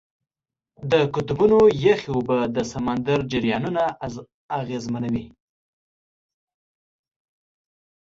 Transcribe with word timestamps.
د 0.91 0.93
قطبونو 1.13 1.59
یخ 1.85 2.01
اوبه 2.13 2.39
د 2.55 2.57
سمندر 2.71 3.19
جریانونه 3.31 3.83
اغېزمنوي. 4.59 5.25